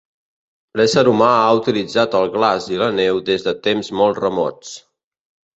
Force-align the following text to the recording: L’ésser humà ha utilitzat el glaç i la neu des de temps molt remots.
L’ésser 0.79 1.03
humà 1.11 1.27
ha 1.41 1.51
utilitzat 1.59 2.17
el 2.21 2.25
glaç 2.37 2.71
i 2.77 2.81
la 2.85 2.89
neu 3.01 3.21
des 3.31 3.47
de 3.49 3.57
temps 3.69 3.93
molt 4.03 4.23
remots. 4.27 4.77